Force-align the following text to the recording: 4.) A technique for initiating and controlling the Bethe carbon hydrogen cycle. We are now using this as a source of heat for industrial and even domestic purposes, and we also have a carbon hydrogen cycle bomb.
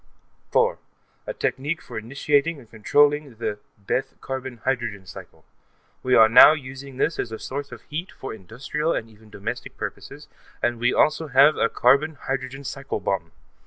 4.) 0.51 0.79
A 1.27 1.33
technique 1.35 1.79
for 1.79 1.95
initiating 1.95 2.57
and 2.57 2.71
controlling 2.71 3.35
the 3.35 3.59
Bethe 3.77 4.19
carbon 4.19 4.57
hydrogen 4.65 5.05
cycle. 5.05 5.45
We 6.01 6.15
are 6.15 6.27
now 6.27 6.53
using 6.53 6.97
this 6.97 7.19
as 7.19 7.31
a 7.31 7.37
source 7.37 7.71
of 7.71 7.83
heat 7.83 8.11
for 8.11 8.33
industrial 8.33 8.93
and 8.93 9.07
even 9.11 9.29
domestic 9.29 9.77
purposes, 9.77 10.27
and 10.59 10.79
we 10.79 10.91
also 10.91 11.27
have 11.27 11.55
a 11.55 11.69
carbon 11.69 12.15
hydrogen 12.15 12.63
cycle 12.63 12.99
bomb. 12.99 13.31